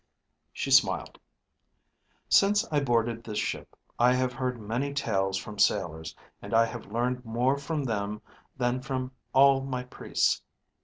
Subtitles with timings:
[0.51, 1.19] She smiled.
[2.27, 6.91] "Since I boarded this ship I have heard many tales from sailors, and I have
[6.91, 8.23] learned more from them
[8.57, 10.41] than from all my priests.